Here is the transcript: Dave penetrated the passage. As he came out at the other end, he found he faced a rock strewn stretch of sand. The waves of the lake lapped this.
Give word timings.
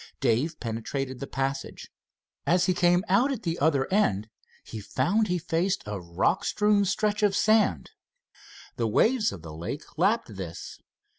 Dave 0.19 0.59
penetrated 0.59 1.19
the 1.19 1.27
passage. 1.27 1.91
As 2.47 2.65
he 2.65 2.73
came 2.73 3.05
out 3.07 3.31
at 3.31 3.43
the 3.43 3.59
other 3.59 3.85
end, 3.93 4.29
he 4.63 4.79
found 4.79 5.27
he 5.27 5.37
faced 5.37 5.83
a 5.85 5.99
rock 6.01 6.43
strewn 6.43 6.85
stretch 6.85 7.21
of 7.21 7.35
sand. 7.35 7.91
The 8.77 8.87
waves 8.87 9.31
of 9.31 9.43
the 9.43 9.53
lake 9.53 9.83
lapped 9.99 10.35
this. 10.37 10.79